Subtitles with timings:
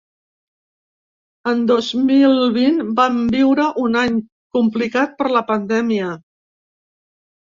[1.51, 4.19] En dos mil vint vam viure un any
[4.57, 6.09] complicat per la pandèmia.